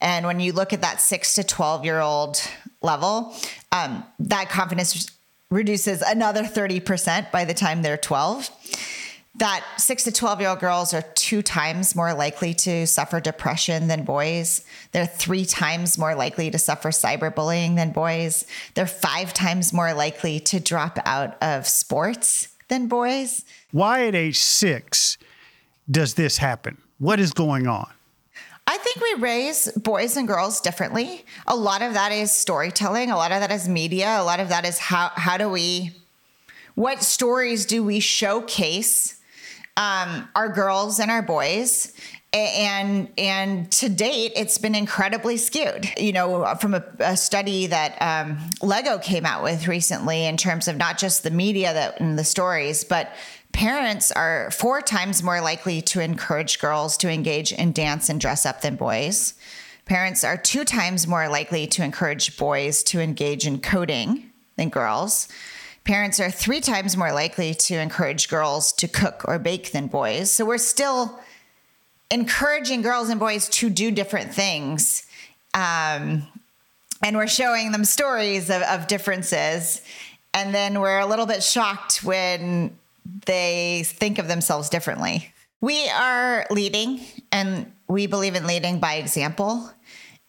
And 0.00 0.26
when 0.26 0.40
you 0.40 0.52
look 0.52 0.72
at 0.72 0.80
that 0.80 1.00
six 1.00 1.36
to 1.36 1.44
12 1.44 1.84
year 1.84 2.00
old 2.00 2.42
level, 2.82 3.36
um, 3.70 4.04
that 4.18 4.50
confidence 4.50 5.08
reduces 5.50 6.02
another 6.02 6.42
30% 6.42 7.30
by 7.30 7.44
the 7.44 7.54
time 7.54 7.82
they're 7.82 7.96
12 7.96 8.50
that 9.36 9.64
six 9.78 10.04
to 10.04 10.12
12 10.12 10.40
year 10.40 10.50
old 10.50 10.60
girls 10.60 10.92
are 10.92 11.02
two 11.14 11.40
times 11.42 11.96
more 11.96 12.12
likely 12.12 12.52
to 12.52 12.86
suffer 12.86 13.18
depression 13.18 13.88
than 13.88 14.04
boys. 14.04 14.64
They're 14.92 15.06
three 15.06 15.46
times 15.46 15.96
more 15.96 16.14
likely 16.14 16.50
to 16.50 16.58
suffer 16.58 16.90
cyberbullying 16.90 17.76
than 17.76 17.92
boys. 17.92 18.44
They're 18.74 18.86
five 18.86 19.32
times 19.32 19.72
more 19.72 19.94
likely 19.94 20.38
to 20.40 20.60
drop 20.60 20.98
out 21.06 21.42
of 21.42 21.66
sports 21.66 22.48
than 22.68 22.88
boys. 22.88 23.44
Why 23.70 24.06
at 24.06 24.14
age 24.14 24.38
six 24.38 25.16
does 25.90 26.14
this 26.14 26.38
happen? 26.38 26.78
What 26.98 27.18
is 27.18 27.32
going 27.32 27.66
on? 27.66 27.90
I 28.66 28.76
think 28.76 29.00
we 29.00 29.22
raise 29.22 29.72
boys 29.72 30.16
and 30.16 30.28
girls 30.28 30.60
differently. 30.60 31.24
A 31.46 31.56
lot 31.56 31.82
of 31.82 31.94
that 31.94 32.12
is 32.12 32.30
storytelling, 32.30 33.10
a 33.10 33.16
lot 33.16 33.32
of 33.32 33.40
that 33.40 33.50
is 33.50 33.68
media, 33.68 34.20
a 34.20 34.22
lot 34.22 34.40
of 34.40 34.50
that 34.50 34.64
is 34.64 34.78
how 34.78 35.10
how 35.14 35.36
do 35.36 35.48
we 35.48 35.92
what 36.74 37.02
stories 37.02 37.66
do 37.66 37.82
we 37.82 37.98
showcase 37.98 39.20
um, 39.76 40.28
our 40.34 40.48
girls 40.48 40.98
and 40.98 41.10
our 41.10 41.22
boys. 41.22 41.92
And 42.34 43.10
and 43.18 43.70
to 43.72 43.90
date 43.90 44.32
it's 44.36 44.56
been 44.56 44.74
incredibly 44.74 45.36
skewed. 45.36 45.86
You 45.98 46.12
know 46.12 46.54
from 46.58 46.72
a, 46.72 46.82
a 47.00 47.14
study 47.14 47.66
that 47.66 48.00
um, 48.00 48.38
lego 48.62 48.96
came 48.96 49.26
out 49.26 49.42
with 49.42 49.68
recently 49.68 50.24
in 50.24 50.38
terms 50.38 50.66
of 50.66 50.78
not 50.78 50.96
just 50.96 51.24
the 51.24 51.30
media 51.30 51.74
that 51.74 52.00
and 52.00 52.18
the 52.18 52.24
stories 52.24 52.84
but 52.84 53.12
parents 53.52 54.10
are 54.10 54.50
four 54.50 54.80
times 54.80 55.22
more 55.22 55.42
likely 55.42 55.82
to 55.82 56.00
encourage 56.00 56.58
girls 56.58 56.96
to 56.96 57.10
engage 57.10 57.52
in 57.52 57.72
dance 57.72 58.08
and 58.08 58.18
dress 58.18 58.46
up 58.46 58.62
than 58.62 58.76
boys. 58.76 59.34
Parents 59.84 60.24
are 60.24 60.38
two 60.38 60.64
times 60.64 61.06
more 61.06 61.28
likely 61.28 61.66
to 61.66 61.84
encourage 61.84 62.38
boys 62.38 62.82
to 62.84 62.98
engage 62.98 63.46
in 63.46 63.60
coding 63.60 64.30
than 64.56 64.70
girls 64.70 65.28
Parents 65.84 66.20
are 66.20 66.30
three 66.30 66.60
times 66.60 66.96
more 66.96 67.12
likely 67.12 67.54
to 67.54 67.74
encourage 67.74 68.28
girls 68.28 68.72
to 68.74 68.86
cook 68.86 69.22
or 69.26 69.38
bake 69.38 69.72
than 69.72 69.88
boys. 69.88 70.30
So 70.30 70.44
we're 70.44 70.58
still 70.58 71.18
encouraging 72.10 72.82
girls 72.82 73.08
and 73.08 73.18
boys 73.18 73.48
to 73.48 73.68
do 73.68 73.90
different 73.90 74.32
things. 74.32 75.04
Um, 75.54 76.26
and 77.02 77.16
we're 77.16 77.26
showing 77.26 77.72
them 77.72 77.84
stories 77.84 78.48
of, 78.48 78.62
of 78.62 78.86
differences. 78.86 79.82
And 80.34 80.54
then 80.54 80.80
we're 80.80 81.00
a 81.00 81.06
little 81.06 81.26
bit 81.26 81.42
shocked 81.42 82.04
when 82.04 82.78
they 83.26 83.82
think 83.84 84.18
of 84.18 84.28
themselves 84.28 84.68
differently. 84.68 85.32
We 85.60 85.88
are 85.88 86.46
leading, 86.50 87.00
and 87.30 87.72
we 87.88 88.06
believe 88.06 88.34
in 88.34 88.46
leading 88.46 88.78
by 88.78 88.94
example 88.94 89.70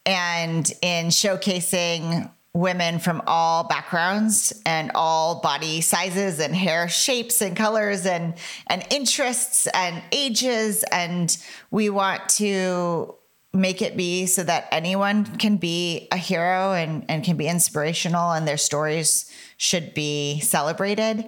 and 0.05 0.71
in 0.81 1.07
showcasing 1.07 2.29
women 2.53 2.99
from 2.99 3.21
all 3.25 3.63
backgrounds 3.63 4.61
and 4.65 4.91
all 4.93 5.41
body 5.41 5.81
sizes 5.81 6.39
and 6.39 6.55
hair 6.55 6.87
shapes 6.87 7.41
and 7.41 7.57
colors 7.57 8.05
and 8.05 8.35
and 8.67 8.85
interests 8.91 9.65
and 9.73 10.03
ages 10.11 10.83
and 10.91 11.37
we 11.71 11.89
want 11.89 12.29
to 12.29 13.15
make 13.55 13.83
it 13.83 13.95
be 13.95 14.25
so 14.25 14.43
that 14.43 14.67
anyone 14.71 15.25
can 15.37 15.57
be 15.57 16.07
a 16.11 16.17
hero 16.17 16.73
and, 16.73 17.05
and 17.07 17.23
can 17.23 17.37
be 17.37 17.47
inspirational 17.47 18.31
and 18.31 18.47
their 18.47 18.57
stories 18.57 19.31
should 19.57 19.93
be 19.93 20.39
celebrated. 20.39 21.25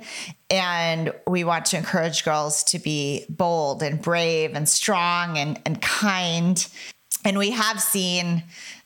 And 0.50 1.14
we 1.28 1.44
want 1.44 1.66
to 1.68 1.78
encourage 1.78 2.26
girls 2.26 2.64
to 2.66 2.80
be 2.80 3.26
bold 3.30 3.84
and 3.84 4.02
brave 4.02 4.56
and 4.56 4.68
strong 4.68 5.38
and, 5.38 5.62
and 5.66 5.80
kind. 5.82 6.68
And 7.24 7.38
we 7.38 7.52
have 7.52 7.80
seen 7.80 8.44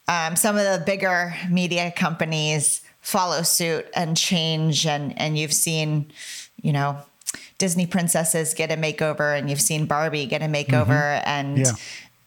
um, 0.09 0.35
some 0.35 0.57
of 0.57 0.63
the 0.63 0.83
bigger 0.85 1.33
media 1.49 1.93
companies 1.95 2.81
follow 2.99 3.43
suit 3.43 3.87
and 3.95 4.17
change. 4.17 4.85
And, 4.85 5.17
and 5.19 5.37
you've 5.37 5.53
seen, 5.53 6.11
you 6.61 6.73
know, 6.73 6.97
Disney 7.59 7.85
princesses 7.85 8.53
get 8.53 8.71
a 8.71 8.75
makeover 8.75 9.37
and 9.37 9.49
you've 9.49 9.61
seen 9.61 9.85
Barbie 9.85 10.25
get 10.25 10.41
a 10.41 10.45
makeover. 10.45 11.21
Mm-hmm. 11.21 11.29
And, 11.29 11.57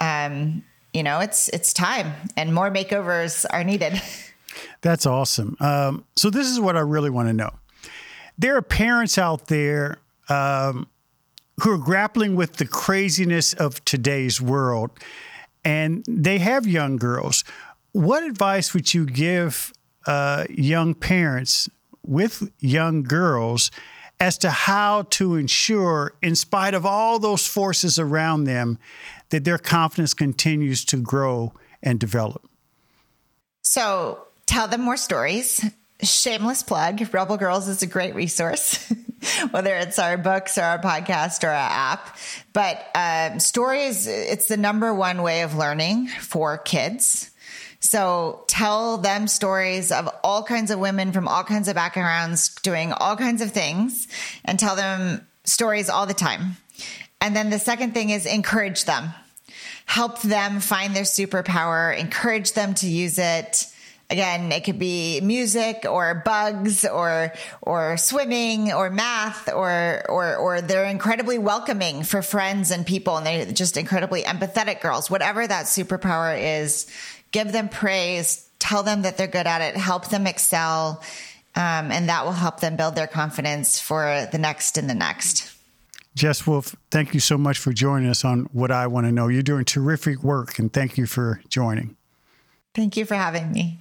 yeah. 0.01 0.27
um, 0.27 0.62
you 0.95 1.03
know, 1.03 1.21
it's 1.21 1.49
it's 1.49 1.73
time, 1.73 2.12
and 2.37 2.55
more 2.55 2.71
makeovers 2.71 3.47
are 3.51 3.65
needed. 3.65 4.01
That's 4.83 5.07
awesome. 5.07 5.57
Um, 5.61 6.05
so 6.17 6.29
this 6.29 6.49
is 6.49 6.61
what 6.61 6.77
I 6.77 6.81
really 6.81 7.11
want 7.11 7.29
to 7.29 7.33
know. 7.33 7.51
There 8.39 8.57
are 8.57 8.62
parents 8.62 9.17
out 9.17 9.47
there 9.47 9.99
um, 10.29 10.87
who 11.62 11.71
are 11.71 11.79
grappling 11.79 12.37
with 12.37 12.57
the 12.57 12.67
craziness 12.67 13.55
of 13.55 13.83
today's 13.85 14.41
world, 14.41 14.91
and 15.65 16.05
they 16.07 16.39
have 16.39 16.67
young 16.67 16.97
girls. 16.97 17.45
What 17.92 18.22
advice 18.22 18.72
would 18.72 18.92
you 18.92 19.04
give 19.06 19.72
uh, 20.06 20.46
young 20.49 20.94
parents 20.94 21.68
with 22.04 22.50
young 22.58 23.02
girls 23.02 23.70
as 24.18 24.38
to 24.38 24.50
how 24.50 25.02
to 25.11 25.37
ensure, 25.37 26.14
in 26.22 26.34
spite 26.37 26.75
of 26.75 26.87
all 26.87 27.18
those 27.18 27.46
forces 27.46 27.99
around 27.99 28.44
them, 28.44 28.78
that 29.30 29.44
their 29.44 29.58
confidence 29.58 30.14
continues 30.14 30.84
to 30.87 30.96
grow 30.96 31.52
and 31.82 31.99
develop? 31.99 32.49
So 33.62 34.25
tell 34.46 34.68
them 34.68 34.82
more 34.82 34.96
stories. 34.96 35.64
Shameless 36.02 36.62
plug 36.62 37.00
Rebel 37.12 37.37
Girls 37.37 37.68
is 37.68 37.82
a 37.82 37.87
great 37.87 38.14
resource, 38.14 38.92
whether 39.50 39.75
it's 39.76 39.99
our 39.99 40.16
books 40.16 40.58
or 40.58 40.62
our 40.62 40.78
podcast 40.80 41.44
or 41.44 41.49
our 41.49 41.54
app. 41.54 42.16
But 42.52 42.88
um, 42.94 43.38
stories, 43.38 44.06
it's 44.06 44.49
the 44.49 44.56
number 44.56 44.92
one 44.94 45.22
way 45.22 45.42
of 45.42 45.54
learning 45.54 46.08
for 46.08 46.58
kids. 46.58 47.30
So 47.80 48.44
tell 48.47 48.99
them 48.99 49.26
stories 49.26 49.90
of 49.90 50.09
all 50.23 50.42
kinds 50.42 50.71
of 50.71 50.78
women 50.78 51.12
from 51.12 51.26
all 51.28 51.44
kinds 51.44 51.68
of 51.68 51.75
backgrounds 51.75 52.54
doing 52.62 52.92
all 52.92 53.16
kinds 53.16 53.42
of 53.42 53.52
things 53.52 54.09
and 54.44 54.59
tell 54.59 54.76
them 54.76 55.26
stories 55.44 55.88
all 55.88 56.06
the 56.06 56.14
time. 56.14 56.56
And 57.21 57.35
then 57.35 57.50
the 57.50 57.59
second 57.59 57.94
thing 57.94 58.11
is 58.11 58.26
encourage 58.26 58.85
them 58.85 59.12
help 59.87 60.23
them 60.23 60.61
find 60.61 60.94
their 60.97 61.02
superpower, 61.02 61.97
encourage 61.97 62.52
them 62.52 62.75
to 62.75 62.87
use 62.87 63.18
it. 63.18 63.66
Again, 64.12 64.52
it 64.52 64.64
could 64.64 64.78
be 64.78 65.23
music 65.23 65.87
or 65.88 66.23
bugs 66.23 66.85
or 66.85 67.33
or 67.62 67.97
swimming 67.97 68.71
or 68.71 68.90
math 68.90 69.50
or 69.50 70.04
or 70.07 70.37
or 70.37 70.61
they're 70.61 70.85
incredibly 70.85 71.38
welcoming 71.38 72.02
for 72.02 72.21
friends 72.21 72.71
and 72.71 72.87
people 72.87 73.16
and 73.16 73.25
they're 73.25 73.47
just 73.47 73.78
incredibly 73.78 74.21
empathetic 74.21 74.83
girls. 74.83 75.11
Whatever 75.11 75.47
that 75.47 75.64
superpower 75.64 76.61
is, 76.61 76.87
give 77.31 77.52
them 77.52 77.71
praise, 77.71 78.47
tell 78.59 78.83
them 78.83 79.00
that 79.02 79.16
they're 79.16 79.26
good 79.26 79.47
at 79.47 79.62
it, 79.62 79.78
help 79.78 80.11
them 80.11 80.26
excel, 80.26 81.02
um, 81.54 81.90
and 81.90 82.11
that 82.11 82.26
will 82.26 82.33
help 82.33 82.61
them 82.61 82.76
build 82.76 82.95
their 82.95 83.07
confidence 83.07 83.81
for 83.81 84.28
the 84.31 84.38
next 84.38 84.76
and 84.76 84.90
the 84.90 84.95
next. 84.95 85.50
Jes 86.14 86.47
Wolfe, 86.47 86.76
thank 86.90 87.14
you 87.14 87.21
so 87.21 87.38
much 87.38 87.59
for 87.59 87.73
joining 87.73 88.11
us 88.11 88.26
on 88.26 88.40
What 88.52 88.71
I 88.71 88.87
Want 88.88 89.07
to 89.07 89.12
Know. 89.12 89.28
You're 89.28 89.42
doing 89.42 89.64
terrific 89.64 90.23
work, 90.23 90.59
and 90.59 90.71
thank 90.71 90.99
you 90.99 91.07
for 91.07 91.40
joining. 91.49 91.97
Thank 92.75 92.99
you 92.99 93.07
for 93.07 93.14
having 93.14 93.50
me. 93.50 93.78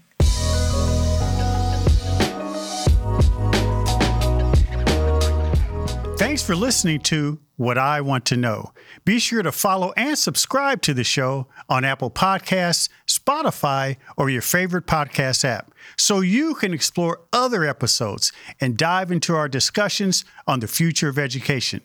Thanks 6.31 6.43
for 6.43 6.55
listening 6.55 7.01
to 7.01 7.41
What 7.57 7.77
I 7.77 8.00
Want 8.00 8.23
to 8.27 8.38
Know. 8.38 8.71
Be 9.03 9.19
sure 9.19 9.43
to 9.43 9.51
follow 9.51 9.91
and 9.97 10.17
subscribe 10.17 10.81
to 10.83 10.93
the 10.93 11.03
show 11.03 11.47
on 11.67 11.83
Apple 11.83 12.09
Podcasts, 12.09 12.88
Spotify, 13.05 13.97
or 14.15 14.29
your 14.29 14.41
favorite 14.41 14.88
podcast 14.88 15.43
app 15.43 15.73
so 15.97 16.21
you 16.21 16.53
can 16.53 16.73
explore 16.73 17.19
other 17.33 17.65
episodes 17.65 18.31
and 18.61 18.77
dive 18.77 19.11
into 19.11 19.35
our 19.35 19.50
discussions 19.50 20.24
on 20.48 20.61
the 20.61 20.70
future 20.70 21.09
of 21.09 21.20
education 21.20 21.81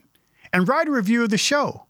and 0.52 0.68
write 0.68 0.86
a 0.86 0.92
review 0.92 1.24
of 1.24 1.30
the 1.30 1.38
show. 1.38 1.86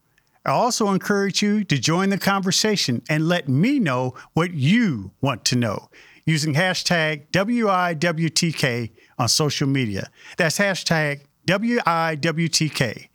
I 0.47 0.53
also 0.53 0.89
encourage 0.89 1.43
you 1.43 1.63
to 1.63 1.79
join 1.79 2.09
the 2.09 2.17
conversation 2.17 3.03
and 3.11 3.29
let 3.29 3.51
me 3.51 3.79
know 3.79 4.15
what 4.33 4.55
you 4.55 5.11
want 5.21 5.45
to 5.45 5.57
know 5.57 5.91
using 6.25 6.55
hashtag 6.55 7.27
WIWTK 7.33 8.93
on 9.19 9.29
social 9.29 9.69
media. 9.69 10.09
That's 10.39 10.59
hashtag 10.59 11.21
WIWTK. 11.47 13.09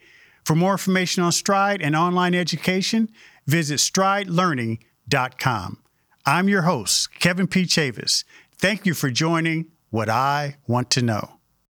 For 0.45 0.55
more 0.55 0.71
information 0.73 1.23
on 1.23 1.31
Stride 1.31 1.81
and 1.81 1.95
online 1.95 2.33
education, 2.33 3.09
visit 3.45 3.79
stridelearning.com. 3.79 5.77
I'm 6.25 6.49
your 6.49 6.61
host, 6.63 7.19
Kevin 7.19 7.47
P. 7.47 7.63
Chavous. 7.63 8.23
Thank 8.57 8.85
you 8.85 8.93
for 8.93 9.09
joining 9.09 9.67
What 9.89 10.09
I 10.09 10.57
Want 10.67 10.89
to 10.91 11.01
Know. 11.01 11.40